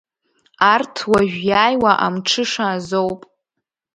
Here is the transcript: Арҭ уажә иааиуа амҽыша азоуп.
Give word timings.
Арҭ 0.73 0.95
уажә 1.11 1.37
иааиуа 1.49 1.91
амҽыша 2.05 2.65
азоуп. 2.75 3.21